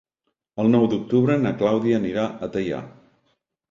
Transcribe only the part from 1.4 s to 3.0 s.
na Clàudia anirà a Teià.